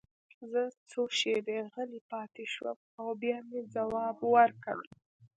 [0.51, 4.79] زه څو شېبې غلی پاتې شوم او بیا مې ځواب ورکړ